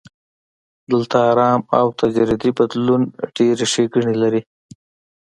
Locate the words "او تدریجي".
1.79-2.51